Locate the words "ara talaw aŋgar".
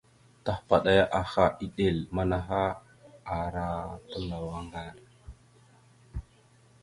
3.37-4.95